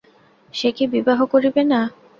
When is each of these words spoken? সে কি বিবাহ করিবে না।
সে 0.53 0.69
কি 0.71 0.83
বিবাহ 0.93 1.19
করিবে 1.33 1.61
না। 1.71 1.79